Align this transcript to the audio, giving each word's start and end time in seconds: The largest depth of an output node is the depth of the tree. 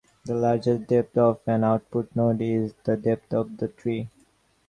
The 0.25 0.33
largest 0.33 0.87
depth 0.87 1.15
of 1.15 1.41
an 1.45 1.63
output 1.63 2.09
node 2.15 2.41
is 2.41 2.73
the 2.85 2.97
depth 2.97 3.35
of 3.35 3.57
the 3.57 3.67
tree. 3.67 4.09